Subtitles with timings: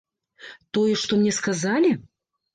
[0.77, 1.95] Тое, што мне сказалі?